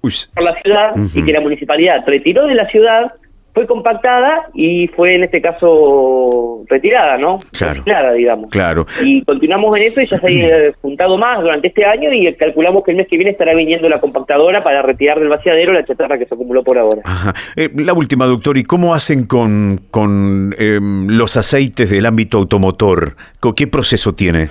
por 0.00 0.44
la 0.44 0.52
ciudad 0.62 0.94
y 1.14 1.24
que 1.24 1.32
la 1.32 1.40
municipalidad 1.40 2.04
retiró 2.06 2.46
de 2.46 2.54
la 2.54 2.66
ciudad 2.68 3.12
fue 3.58 3.66
compactada 3.66 4.50
y 4.54 4.86
fue 4.86 5.16
en 5.16 5.24
este 5.24 5.40
caso 5.40 6.62
retirada, 6.68 7.18
¿no? 7.18 7.40
Claro. 7.50 7.82
digamos. 8.14 8.50
Claro. 8.50 8.86
Y 9.02 9.24
continuamos 9.24 9.76
en 9.76 9.88
eso 9.88 10.00
y 10.00 10.06
ya 10.08 10.16
se 10.18 10.54
ha 10.54 10.72
juntado 10.80 11.18
más 11.18 11.40
durante 11.40 11.66
este 11.66 11.84
año 11.84 12.08
y 12.12 12.32
calculamos 12.34 12.84
que 12.84 12.92
el 12.92 12.98
mes 12.98 13.08
que 13.08 13.16
viene 13.16 13.32
estará 13.32 13.56
viniendo 13.56 13.88
la 13.88 13.98
compactadora 13.98 14.62
para 14.62 14.82
retirar 14.82 15.18
del 15.18 15.28
vaciadero 15.28 15.72
la 15.72 15.84
chatarra 15.84 16.18
que 16.18 16.26
se 16.26 16.36
acumuló 16.36 16.62
por 16.62 16.78
ahora. 16.78 17.02
Ajá. 17.04 17.34
Eh, 17.56 17.68
la 17.74 17.94
última, 17.94 18.26
doctor, 18.26 18.56
¿y 18.58 18.62
cómo 18.62 18.94
hacen 18.94 19.26
con, 19.26 19.80
con 19.90 20.54
em, 20.56 21.08
los 21.08 21.36
aceites 21.36 21.90
del 21.90 22.06
ámbito 22.06 22.38
automotor? 22.38 23.16
¿Qué 23.56 23.66
proceso 23.66 24.14
tiene? 24.14 24.50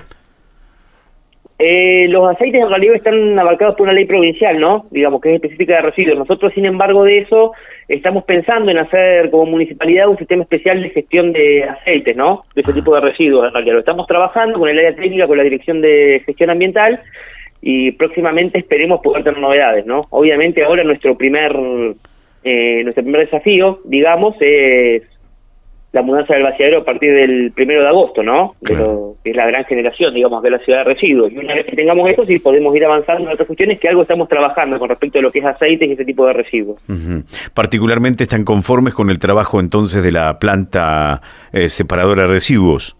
Eh, 1.60 2.06
los 2.08 2.30
aceites 2.30 2.62
en 2.62 2.68
realidad 2.68 2.94
están 2.94 3.36
abarcados 3.36 3.74
por 3.74 3.84
una 3.84 3.92
ley 3.92 4.04
provincial, 4.04 4.60
¿no? 4.60 4.86
Digamos 4.92 5.20
que 5.20 5.30
es 5.30 5.34
específica 5.36 5.74
de 5.74 5.82
residuos. 5.82 6.16
Nosotros, 6.18 6.52
sin 6.54 6.66
embargo, 6.66 7.02
de 7.02 7.18
eso 7.18 7.52
estamos 7.88 8.22
pensando 8.24 8.70
en 8.70 8.78
hacer 8.78 9.28
como 9.30 9.46
municipalidad 9.46 10.08
un 10.08 10.18
sistema 10.18 10.44
especial 10.44 10.80
de 10.80 10.90
gestión 10.90 11.32
de 11.32 11.64
aceites, 11.64 12.16
¿no? 12.16 12.44
De 12.54 12.60
ese 12.60 12.72
tipo 12.72 12.94
de 12.94 13.00
residuos, 13.00 13.48
en 13.48 13.54
realidad. 13.54 13.74
Lo 13.74 13.80
estamos 13.80 14.06
trabajando 14.06 14.58
con 14.58 14.68
el 14.68 14.78
área 14.78 14.94
técnica, 14.94 15.26
con 15.26 15.36
la 15.36 15.42
Dirección 15.42 15.80
de 15.80 16.22
Gestión 16.24 16.50
Ambiental 16.50 17.00
y 17.60 17.90
próximamente 17.90 18.58
esperemos 18.58 19.00
poder 19.00 19.24
tener 19.24 19.40
novedades, 19.40 19.84
¿no? 19.84 20.02
Obviamente 20.10 20.62
ahora 20.62 20.84
nuestro 20.84 21.16
primer 21.16 21.56
eh, 22.44 22.82
nuestro 22.84 23.02
primer 23.02 23.22
desafío, 23.22 23.80
digamos, 23.84 24.36
es 24.40 25.02
la 25.92 26.02
mudanza 26.02 26.34
del 26.34 26.42
vaciadero 26.42 26.80
a 26.80 26.84
partir 26.84 27.12
del 27.14 27.50
primero 27.52 27.80
de 27.80 27.88
agosto, 27.88 28.22
¿no? 28.22 28.54
De 28.60 28.74
lo, 28.74 29.16
que 29.24 29.30
es 29.30 29.36
la 29.36 29.46
gran 29.46 29.64
generación, 29.64 30.12
digamos, 30.12 30.42
de 30.42 30.50
la 30.50 30.58
ciudad 30.58 30.80
de 30.80 30.94
residuos. 30.94 31.32
Y 31.32 31.38
una 31.38 31.54
vez 31.54 31.64
que 31.64 31.76
tengamos 31.76 32.10
eso, 32.10 32.26
sí 32.26 32.38
podemos 32.38 32.76
ir 32.76 32.84
avanzando 32.84 33.24
en 33.24 33.32
otras 33.32 33.46
cuestiones 33.46 33.80
que 33.80 33.88
algo 33.88 34.02
estamos 34.02 34.28
trabajando 34.28 34.78
con 34.78 34.90
respecto 34.90 35.18
a 35.18 35.22
lo 35.22 35.32
que 35.32 35.38
es 35.38 35.46
aceites 35.46 35.88
y 35.88 35.92
ese 35.92 36.04
tipo 36.04 36.26
de 36.26 36.34
residuos. 36.34 36.78
Particularmente 37.54 38.24
están 38.24 38.44
conformes 38.44 38.92
con 38.92 39.08
el 39.08 39.18
trabajo 39.18 39.60
entonces 39.60 40.02
de 40.02 40.12
la 40.12 40.38
planta 40.38 41.22
eh, 41.52 41.70
separadora 41.70 42.22
de 42.22 42.28
residuos. 42.28 42.97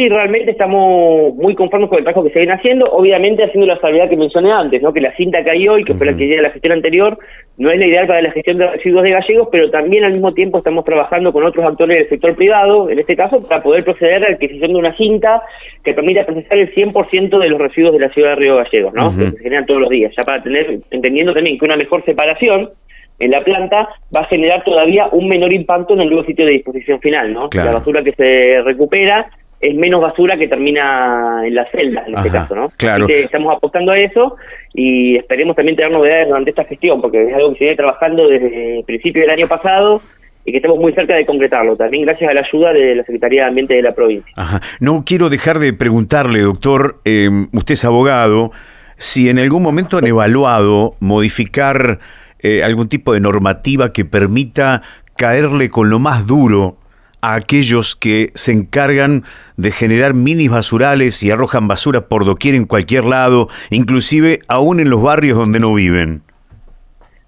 Sí, 0.00 0.08
realmente 0.08 0.52
estamos 0.52 1.34
muy 1.34 1.54
conformes 1.54 1.90
con 1.90 1.98
el 1.98 2.04
trabajo 2.04 2.24
que 2.24 2.32
se 2.32 2.38
viene 2.38 2.54
haciendo, 2.54 2.86
obviamente 2.90 3.44
haciendo 3.44 3.66
la 3.66 3.78
salvedad 3.80 4.08
que 4.08 4.16
mencioné 4.16 4.50
antes, 4.50 4.80
¿no? 4.80 4.94
que 4.94 5.00
la 5.02 5.14
cinta 5.14 5.44
cayó 5.44 5.76
y 5.76 5.84
que 5.84 5.92
fue 5.92 6.06
la 6.06 6.16
que 6.16 6.26
llega 6.26 6.40
la 6.40 6.52
gestión 6.52 6.72
anterior, 6.72 7.18
no 7.58 7.70
es 7.70 7.78
la 7.78 7.84
ideal 7.84 8.06
para 8.06 8.22
la 8.22 8.30
gestión 8.30 8.56
de 8.56 8.66
residuos 8.68 9.02
de 9.02 9.10
gallegos, 9.10 9.48
pero 9.52 9.70
también 9.70 10.04
al 10.04 10.12
mismo 10.12 10.32
tiempo 10.32 10.56
estamos 10.56 10.86
trabajando 10.86 11.34
con 11.34 11.44
otros 11.44 11.66
actores 11.66 11.98
del 11.98 12.08
sector 12.08 12.34
privado, 12.34 12.88
en 12.88 12.98
este 12.98 13.14
caso, 13.14 13.46
para 13.46 13.62
poder 13.62 13.84
proceder 13.84 14.24
a 14.24 14.30
la 14.30 14.34
adquisición 14.36 14.72
de 14.72 14.78
una 14.78 14.96
cinta 14.96 15.42
que 15.84 15.92
permita 15.92 16.24
procesar 16.24 16.56
el 16.56 16.74
100% 16.74 17.38
de 17.38 17.48
los 17.50 17.60
residuos 17.60 17.92
de 17.92 18.00
la 18.00 18.08
ciudad 18.08 18.30
de 18.30 18.36
Río 18.36 18.56
Gallegos, 18.56 18.94
¿no? 18.94 19.10
que 19.10 19.36
se 19.36 19.42
generan 19.42 19.66
todos 19.66 19.82
los 19.82 19.90
días, 19.90 20.14
ya 20.16 20.22
para 20.22 20.42
tener, 20.42 20.80
entendiendo 20.90 21.34
también 21.34 21.58
que 21.58 21.66
una 21.66 21.76
mejor 21.76 22.02
separación 22.06 22.70
en 23.18 23.32
la 23.32 23.44
planta 23.44 23.90
va 24.16 24.22
a 24.22 24.28
generar 24.28 24.64
todavía 24.64 25.08
un 25.12 25.28
menor 25.28 25.52
impacto 25.52 25.92
en 25.92 26.00
el 26.00 26.08
nuevo 26.08 26.24
sitio 26.24 26.46
de 26.46 26.52
disposición 26.52 27.00
final, 27.00 27.34
¿no? 27.34 27.50
La 27.52 27.72
basura 27.72 28.02
que 28.02 28.12
se 28.12 28.62
recupera 28.62 29.28
es 29.60 29.74
menos 29.74 30.00
basura 30.00 30.38
que 30.38 30.48
termina 30.48 31.42
en 31.44 31.54
la 31.54 31.66
celda, 31.70 32.04
en 32.06 32.16
este 32.16 32.30
caso, 32.30 32.54
¿no? 32.54 32.72
Claro. 32.78 33.04
Así 33.04 33.12
que 33.12 33.22
estamos 33.24 33.54
apostando 33.54 33.92
a 33.92 33.98
eso 33.98 34.36
y 34.72 35.16
esperemos 35.16 35.54
también 35.54 35.76
tener 35.76 35.92
novedades 35.92 36.28
durante 36.28 36.50
esta 36.50 36.64
gestión, 36.64 37.00
porque 37.02 37.24
es 37.24 37.34
algo 37.34 37.52
que 37.52 37.58
se 37.58 37.64
viene 37.64 37.76
trabajando 37.76 38.26
desde 38.26 38.78
el 38.78 38.84
principio 38.84 39.20
del 39.20 39.30
año 39.30 39.46
pasado 39.46 40.00
y 40.46 40.52
que 40.52 40.56
estamos 40.56 40.78
muy 40.78 40.94
cerca 40.94 41.14
de 41.14 41.26
concretarlo, 41.26 41.76
también 41.76 42.04
gracias 42.04 42.30
a 42.30 42.34
la 42.34 42.40
ayuda 42.40 42.72
de 42.72 42.94
la 42.94 43.04
Secretaría 43.04 43.42
de 43.42 43.48
Ambiente 43.48 43.74
de 43.74 43.82
la 43.82 43.92
provincia. 43.92 44.32
Ajá. 44.36 44.60
No 44.80 45.04
quiero 45.04 45.28
dejar 45.28 45.58
de 45.58 45.74
preguntarle, 45.74 46.40
doctor, 46.40 46.96
eh, 47.04 47.28
usted 47.52 47.74
es 47.74 47.84
abogado, 47.84 48.52
si 48.96 49.28
en 49.28 49.38
algún 49.38 49.62
momento 49.62 49.98
han 49.98 50.06
evaluado 50.06 50.94
modificar 51.00 51.98
eh, 52.38 52.62
algún 52.64 52.88
tipo 52.88 53.12
de 53.12 53.20
normativa 53.20 53.92
que 53.92 54.06
permita 54.06 54.80
caerle 55.16 55.68
con 55.68 55.90
lo 55.90 55.98
más 55.98 56.26
duro 56.26 56.79
a 57.20 57.34
aquellos 57.34 57.96
que 57.96 58.28
se 58.34 58.52
encargan 58.52 59.24
de 59.56 59.70
generar 59.70 60.14
minis 60.14 60.50
basurales 60.50 61.22
y 61.22 61.30
arrojan 61.30 61.68
basura 61.68 62.08
por 62.08 62.24
doquier 62.24 62.54
en 62.54 62.66
cualquier 62.66 63.04
lado, 63.04 63.48
inclusive 63.70 64.40
aún 64.48 64.80
en 64.80 64.90
los 64.90 65.02
barrios 65.02 65.36
donde 65.36 65.60
no 65.60 65.74
viven? 65.74 66.22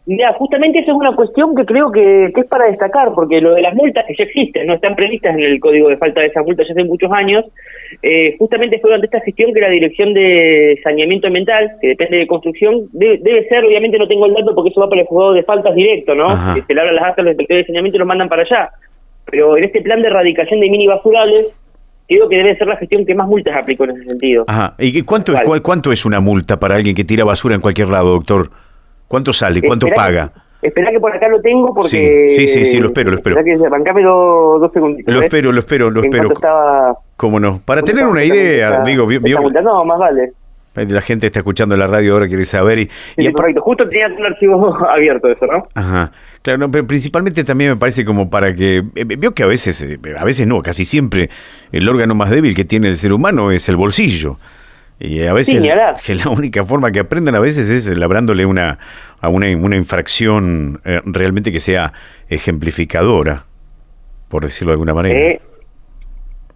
Mira, 0.05 0.33
justamente 0.33 0.81
esa 0.81 0.91
es 0.91 0.97
una 0.97 1.15
cuestión 1.15 1.55
que 1.55 1.65
creo 1.65 1.93
que, 1.93 2.25
es 2.25 2.47
para 2.49 2.67
destacar, 2.67 3.13
porque 3.15 3.41
lo 3.41 3.55
de 3.55 3.63
las 3.63 3.73
multas 3.73 4.05
que 4.07 4.17
ya 4.17 4.25
existen, 4.25 4.67
no 4.67 4.75
están 4.75 4.97
previstas 4.97 5.33
en 5.35 5.43
el 5.45 5.61
código 5.61 5.89
de 5.89 5.97
falta 5.97 6.21
de 6.21 6.27
esas 6.27 6.45
multas 6.45 6.67
ya 6.67 6.73
hace 6.73 6.83
muchos 6.83 7.11
años, 7.13 7.45
eh, 8.03 8.35
justamente 8.37 8.81
fue 8.81 8.91
durante 8.91 9.07
esta 9.07 9.21
gestión 9.21 9.55
que 9.55 9.61
la 9.61 9.69
Dirección 9.69 10.13
de 10.13 10.81
Saneamiento 10.83 11.29
Ambiental, 11.29 11.77
que 11.81 11.89
depende 11.89 12.17
de 12.17 12.27
construcción, 12.27 12.89
debe, 12.93 13.47
ser, 13.49 13.65
obviamente 13.65 13.97
no 13.97 14.09
tengo 14.09 14.27
el 14.27 14.35
dato 14.35 14.57
porque 14.57 14.71
eso 14.71 14.81
va 14.81 14.89
para 14.89 15.03
el 15.03 15.07
juzgado 15.07 15.35
de 15.35 15.45
faltas 15.45 15.75
directo, 15.77 16.17
¿no? 16.17 16.27
Que 16.53 16.63
se 16.63 16.75
le 16.75 16.81
abran 16.81 16.97
las 16.97 17.05
actas 17.05 17.25
los 17.25 17.33
inspectores 17.33 17.63
de 17.63 17.67
saneamiento 17.69 17.97
y 17.97 18.01
los 18.01 18.09
mandan 18.09 18.29
para 18.29 18.43
allá. 18.43 18.71
Pero 19.31 19.57
en 19.57 19.65
este 19.65 19.81
plan 19.83 20.03
de 20.03 20.09
erradicación 20.09 20.61
de 20.61 20.71
mini 20.71 20.87
basurales, 20.87 21.49
creo 22.09 22.29
que 22.29 22.37
debe 22.37 22.57
ser 22.57 22.67
la 22.67 22.77
gestión 22.77 23.07
que 23.07 23.15
más 23.15 23.29
multas 23.29 23.57
aplicó 23.57 23.85
en 23.85 23.91
ese 23.91 24.09
sentido. 24.09 24.45
Ajá. 24.47 24.75
¿Y 24.79 25.03
cuánto, 25.03 25.33
es, 25.33 25.41
cuánto 25.61 25.93
es 25.93 26.05
una 26.05 26.21
multa 26.21 26.59
para 26.59 26.77
alguien 26.77 26.95
que 26.95 27.05
tira 27.05 27.25
basura 27.25 27.55
en 27.55 27.61
cualquier 27.61 27.89
lado, 27.89 28.11
doctor? 28.11 28.51
¿Cuánto 29.09 29.33
sale? 29.33 29.63
¿Cuánto 29.63 29.89
paga? 29.89 30.33
espera 30.63 30.93
que 30.93 31.01
por 31.01 31.15
acá 31.15 31.29
lo 31.29 31.41
tengo 31.41 31.75
porque... 31.75 32.29
Sí, 32.29 32.47
sí, 32.47 32.65
sí, 32.65 32.79
lo 32.79 32.87
espero, 32.89 33.11
lo 33.11 33.17
espero. 33.17 33.43
Que 33.43 33.57
bancame 33.69 34.03
dos, 34.03 34.61
dos 34.61 34.73
segunditos. 34.73 35.13
Lo 35.13 35.21
espero, 35.21 35.53
lo 35.53 35.59
espero, 35.59 35.91
lo 35.91 36.03
espero. 36.03 36.33
Estaba, 36.33 36.97
¿Cómo 37.17 37.41
no? 37.41 37.61
Para 37.65 37.83
tener 37.83 38.07
una 38.07 38.25
idea, 38.25 38.83
digo... 38.83 39.07
No, 39.63 39.85
más 39.85 39.99
vale. 39.99 40.33
La 40.75 41.03
gente 41.03 41.27
está 41.27 41.41
escuchando 41.41 41.77
la 41.77 41.87
radio 41.87 42.15
ahora, 42.15 42.29
quiere 42.29 42.45
saber 42.47 42.79
y... 42.79 42.89
Sí, 43.19 43.31
correcto. 43.33 43.61
Justo 43.61 43.87
tenía 43.87 44.07
un 44.07 44.25
archivo 44.25 44.75
abierto 44.89 45.29
eso, 45.29 45.47
¿no? 45.47 45.65
Ajá. 45.75 46.13
Claro, 46.43 46.71
pero 46.71 46.87
principalmente 46.87 47.45
también 47.45 47.71
me 47.71 47.77
parece 47.77 48.05
como 48.05 48.29
para 48.29 48.53
que... 48.55 48.85
Eh, 48.97 49.05
veo 49.05 49.33
que 49.33 49.45
a 49.45 49.47
veces, 49.47 49.81
eh, 49.83 49.99
a 50.19 50.25
veces 50.25 50.47
no, 50.47 50.61
casi 50.61 50.85
siempre, 50.85 51.31
el 51.71 51.89
órgano 51.89 52.17
más 52.17 52.31
débil 52.31 52.55
que 52.55 52.65
tiene 52.65 52.89
el 52.89 52.97
ser 52.97 53.13
humano 53.13 53.53
es 53.53 53.69
el 53.69 53.77
bolsillo. 53.77 54.39
Y 54.99 55.23
a 55.23 55.33
veces 55.33 55.61
que 56.05 56.15
la 56.15 56.29
única 56.29 56.65
forma 56.65 56.91
que 56.91 57.01
aprendan 57.01 57.35
a 57.37 57.41
veces 57.41 57.69
es 57.69 57.87
labrándole 57.97 58.45
una, 58.45 58.79
a 59.21 59.29
una, 59.29 59.47
una 59.57 59.77
infracción 59.77 60.81
eh, 60.85 61.01
realmente 61.05 61.53
que 61.53 61.61
sea 61.61 61.93
ejemplificadora, 62.29 63.47
por 64.29 64.43
decirlo 64.43 64.71
de 64.71 64.75
alguna 64.75 64.95
manera. 64.95 65.41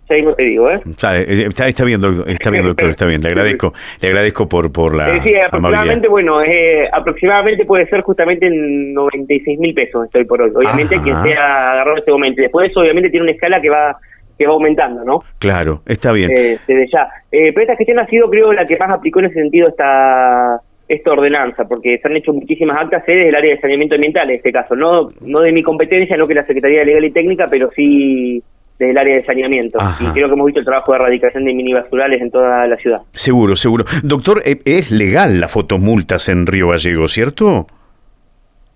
Eh, 0.08 0.24
ya 0.24 0.34
te 0.34 0.42
digo, 0.44 0.70
¿eh? 0.70 0.80
eh 0.84 1.46
está, 1.48 1.66
está, 1.66 1.84
bien, 1.84 2.00
doctor, 2.00 2.28
está 2.28 2.50
bien, 2.50 2.64
doctor, 2.64 2.90
está 2.90 3.06
bien. 3.06 3.22
Le 3.22 3.28
agradezco, 3.28 3.72
le 4.00 4.08
agradezco 4.08 4.48
por, 4.48 4.72
por 4.72 4.94
la 4.94 5.22
sí, 5.22 5.34
aproximadamente, 5.34 6.08
bueno, 6.08 6.42
eh, 6.42 6.88
aproximadamente 6.92 7.64
puede 7.64 7.86
ser 7.88 8.02
justamente 8.02 8.46
en 8.46 8.94
96 8.94 9.58
mil 9.58 9.74
pesos 9.74 10.04
estoy 10.04 10.24
por 10.24 10.42
hoy. 10.42 10.50
Obviamente 10.54 11.00
quien 11.02 11.22
sea 11.22 11.72
agarrado 11.72 11.92
en 11.92 11.98
este 11.98 12.12
momento. 12.12 12.42
Después 12.42 12.70
eso 12.70 12.80
obviamente 12.80 13.10
tiene 13.10 13.24
una 13.24 13.32
escala 13.32 13.60
que 13.60 13.70
va 13.70 13.96
que 14.38 14.46
va 14.46 14.52
aumentando, 14.52 15.04
¿no? 15.04 15.20
Claro, 15.38 15.80
está 15.86 16.12
bien. 16.12 16.30
Eh, 16.30 16.58
desde 16.66 16.88
ya. 16.92 17.08
Eh, 17.32 17.52
pero 17.52 17.62
esta 17.62 17.76
gestión 17.76 17.98
ha 17.98 18.06
sido, 18.06 18.28
creo, 18.28 18.52
la 18.52 18.66
que 18.66 18.76
más 18.76 18.92
aplicó 18.92 19.20
en 19.20 19.26
ese 19.26 19.40
sentido 19.40 19.68
esta, 19.68 20.60
esta 20.88 21.12
ordenanza, 21.12 21.64
porque 21.64 21.98
se 21.98 22.08
han 22.08 22.16
hecho 22.16 22.32
muchísimas 22.32 22.76
actas 22.76 23.02
eh, 23.08 23.12
desde 23.12 23.28
el 23.30 23.34
área 23.34 23.54
de 23.54 23.60
saneamiento 23.60 23.94
ambiental, 23.94 24.28
en 24.28 24.36
este 24.36 24.52
caso. 24.52 24.76
No, 24.76 25.08
no 25.22 25.40
de 25.40 25.52
mi 25.52 25.62
competencia, 25.62 26.16
no 26.16 26.26
que 26.26 26.34
la 26.34 26.46
Secretaría 26.46 26.84
Legal 26.84 27.04
y 27.04 27.12
Técnica, 27.12 27.46
pero 27.50 27.70
sí 27.74 28.42
desde 28.78 28.90
el 28.90 28.98
área 28.98 29.14
de 29.16 29.24
saneamiento. 29.24 29.78
Y 30.00 30.06
creo 30.12 30.28
que 30.28 30.34
hemos 30.34 30.46
visto 30.46 30.60
el 30.60 30.66
trabajo 30.66 30.92
de 30.92 30.98
erradicación 30.98 31.44
de 31.44 31.54
minibasurales 31.54 32.20
en 32.20 32.30
toda 32.30 32.66
la 32.66 32.76
ciudad. 32.76 32.98
Seguro, 33.12 33.56
seguro. 33.56 33.84
Doctor, 34.02 34.42
es 34.44 34.90
legal 34.90 35.40
la 35.40 35.48
fotomultas 35.48 36.28
en 36.28 36.46
Río 36.46 36.68
Gallego, 36.68 37.08
¿cierto? 37.08 37.66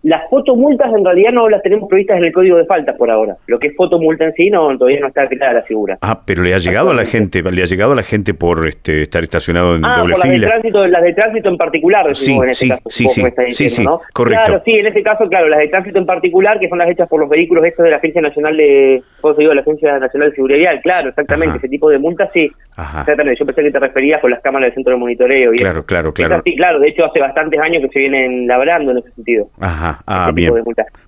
Las 0.02 0.28
fotomultas 0.30 0.92
en 0.95 1.04
realidad 1.04 1.30
no 1.33 1.49
las 1.49 1.62
tenemos 1.62 1.88
previstas 1.88 2.19
en 2.19 2.25
el 2.25 2.33
código 2.33 2.57
de 2.57 2.64
faltas 2.64 2.97
por 2.97 3.11
ahora. 3.11 3.37
Lo 3.47 3.59
que 3.59 3.69
es 3.69 3.76
fotomulta 3.76 4.25
en 4.25 4.33
sí 4.33 4.49
no 4.49 4.76
todavía 4.78 5.00
no 5.00 5.09
está 5.09 5.26
clara 5.26 5.52
la 5.52 5.62
figura. 5.62 5.99
Ah, 6.00 6.23
pero 6.25 6.42
le 6.42 6.54
ha 6.54 6.59
llegado 6.59 6.90
a 6.90 6.95
la 6.95 7.04
gente, 7.04 7.42
le 7.42 7.62
ha 7.62 7.66
llegado 7.66 7.92
a 7.92 7.97
la 7.97 8.02
gente 8.02 8.33
por 8.33 8.66
este 8.66 9.02
estar 9.02 9.23
estacionado 9.23 9.76
en 9.76 9.85
ah, 9.85 9.99
doble 9.99 10.14
por 10.14 10.23
fila. 10.23 10.33
Las 10.33 10.40
de 10.40 10.47
tránsito, 10.47 10.87
las 10.87 11.02
de 11.02 11.12
tránsito 11.12 11.49
en 11.50 11.57
particular, 11.57 12.16
sí, 12.16 12.33
en 12.33 12.54
sí, 12.54 12.69
caso, 12.69 12.83
sí, 12.87 13.09
sí, 13.09 13.23
sí, 13.49 13.69
sí, 13.69 13.85
correcto. 14.12 14.42
Claro, 14.45 14.62
sí, 14.64 14.73
en 14.73 14.87
este 14.87 15.02
caso, 15.02 15.28
claro, 15.28 15.49
las 15.49 15.59
de 15.59 15.69
tránsito 15.69 15.99
en 15.99 16.07
particular, 16.07 16.59
que 16.59 16.69
son 16.69 16.78
las 16.78 16.88
hechas 16.88 17.09
por 17.09 17.21
los 17.21 17.28
vehículos 17.28 17.64
estos 17.64 17.85
de 17.85 17.90
la 17.90 17.97
Agencia 17.99 18.23
Nacional 18.23 18.57
de, 18.57 19.02
¿cómo 19.21 19.35
se 19.35 19.42
digo? 19.42 19.54
La 19.54 19.61
Agencia 19.61 19.99
Nacional 19.99 20.30
de 20.30 20.35
Seguridad 20.35 20.59
Vial, 20.59 20.80
claro, 20.83 21.09
exactamente, 21.11 21.59
ese 21.59 21.69
tipo 21.69 21.90
de 21.90 21.99
multas 21.99 22.30
sí. 22.33 22.50
Ajá. 22.76 23.00
Exactamente, 23.00 23.38
yo 23.38 23.47
pensé 23.47 23.62
que 23.62 23.71
te 23.71 23.78
referías 23.78 24.21
con 24.21 24.30
las 24.30 24.40
cámaras 24.40 24.69
del 24.69 24.75
centro 24.75 24.92
de 24.95 24.99
monitoreo. 24.99 25.52
Y 25.52 25.59
claro, 25.59 25.85
claro, 25.85 26.12
claro. 26.14 26.40
Sí, 26.45 26.57
claro, 26.57 26.80
de 26.80 26.88
hecho 26.88 27.04
hace 27.04 27.21
bastantes 27.21 27.61
años 27.61 27.83
que 27.83 27.88
se 27.88 27.99
vienen 27.99 28.47
labrando 28.47 28.92
en 28.92 28.99
ese 28.99 29.11
sentido. 29.12 29.49
Ajá, 29.61 29.89
ah, 30.06 30.30
bien. 30.35 30.52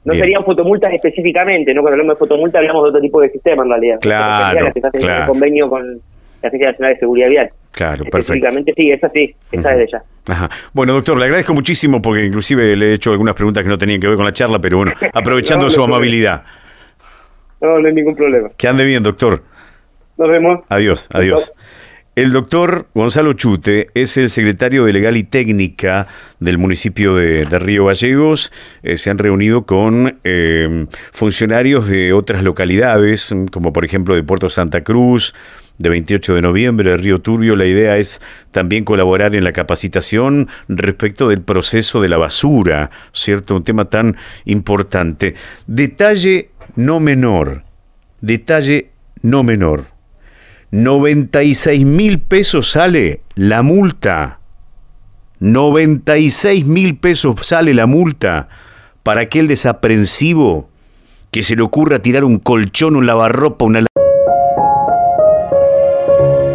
No 0.05 0.15
serían 0.15 0.45
fotomultas 0.45 0.93
específicamente, 0.93 1.73
¿no? 1.75 1.83
Cuando 1.83 1.95
hablamos 1.95 2.17
de 2.17 2.19
fotomultas 2.19 2.59
hablamos 2.61 2.85
de 2.85 2.89
otro 2.91 3.01
tipo 3.01 3.21
de 3.21 3.31
sistema 3.31 3.62
en 3.62 3.69
realidad. 3.69 3.99
Claro, 4.01 4.71
que 4.73 4.81
claro. 4.99 5.27
convenio 5.27 5.69
con 5.69 6.01
la 6.43 6.49
Agencia 6.49 6.71
Nacional 6.71 6.95
de 6.95 7.01
Seguridad 7.01 7.29
Vial. 7.29 7.51
Claro, 7.73 8.05
perfecto. 8.05 8.19
Específicamente 8.19 8.73
sí, 8.77 8.91
esa 8.91 9.09
sí, 9.09 9.35
esa 9.51 9.75
uh 9.75 9.79
desde 9.79 9.93
ya. 9.93 10.03
Ajá. 10.27 10.51
Bueno, 10.73 10.93
doctor, 10.93 11.19
le 11.19 11.25
agradezco 11.25 11.55
muchísimo 11.55 12.03
porque 12.03 12.25
inclusive 12.25 12.77
le 12.77 12.91
he 12.91 12.95
hecho 12.95 13.12
algunas 13.12 13.35
preguntas 13.35 13.62
que 13.62 13.69
no 13.69 13.79
tenían 13.79 14.01
que 14.01 14.09
ver 14.09 14.17
con 14.17 14.25
la 14.25 14.33
charla, 14.33 14.59
pero 14.59 14.79
bueno, 14.79 14.93
aprovechando 15.12 15.71
su 15.71 15.83
amabilidad. 15.83 16.43
No, 17.61 17.79
no 17.79 17.89
hay 17.89 17.95
ningún 17.95 18.15
problema. 18.15 18.51
Que 18.57 18.69
ande 18.69 18.85
bien, 18.85 19.03
doctor. 19.03 19.43
Nos 20.19 20.29
vemos. 20.29 20.61
Adiós, 20.69 21.09
adiós. 21.12 21.53
El 22.14 22.33
doctor 22.33 22.88
Gonzalo 22.95 23.33
Chute 23.33 23.88
es 23.95 24.19
el 24.19 24.28
secretario 24.28 24.85
de 24.85 24.92
Legal 24.92 25.16
y 25.16 25.23
Técnica 25.23 26.09
del 26.40 26.59
municipio 26.59 27.16
de, 27.16 27.47
Río 27.59 27.87
Gallegos. 27.87 28.52
Eh, 28.83 28.99
se 28.99 29.09
han 29.09 29.16
reunido 29.16 29.64
con 29.64 30.21
eh, 30.23 30.87
funcionarios 31.11 31.88
de 31.88 32.12
otras 32.12 32.45
localidades, 32.45 33.35
como 33.50 33.73
por 33.73 33.87
ejemplo 33.87 34.14
de 34.14 34.23
Puerto 34.23 34.50
Santa 34.50 34.85
Cruz, 34.85 35.35
de 35.78 35.88
28 35.88 36.35
de 36.35 36.42
noviembre, 36.42 36.90
de 36.90 36.99
Río 36.99 37.23
Turbio. 37.23 37.57
La 37.57 37.64
idea 37.64 37.97
es 37.97 38.21
también 38.50 38.85
colaborar 38.85 39.35
en 39.35 39.45
la 39.45 39.54
capacitación 39.54 40.50
respecto 40.69 41.31
del 41.31 41.40
proceso 41.40 42.02
de 42.02 42.11
la 42.11 42.19
basura, 42.19 42.90
¿cierto? 43.14 43.57
Un 43.57 43.64
tema 43.64 43.87
tan 43.87 44.19
importante. 44.45 45.35
Detalle 45.66 46.50
no 46.76 47.00
menor, 47.00 47.64
detalle 48.21 48.90
no 49.23 49.42
menor. 49.45 49.92
96 50.73 51.85
mil 51.85 52.19
pesos 52.19 52.71
sale 52.71 53.21
la 53.35 53.61
multa. 53.61 54.41
96 55.38 56.64
mil 56.64 56.97
pesos 56.97 57.47
sale 57.47 57.75
la 57.75 57.85
multa 57.85 58.49
para 59.02 59.21
aquel 59.21 59.49
desaprensivo 59.49 60.71
que 61.31 61.43
se 61.43 61.57
le 61.57 61.62
ocurra 61.62 61.99
tirar 61.99 62.25
un 62.25 62.38
colchón, 62.38 62.97
un 62.97 63.05
lavarropa, 63.05 63.67
una... 63.67 63.85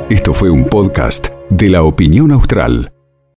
Esto 0.10 0.34
fue 0.34 0.50
un 0.50 0.66
podcast 0.66 1.28
de 1.52 1.70
la 1.70 1.84
opinión 1.84 2.32
austral. 2.32 2.92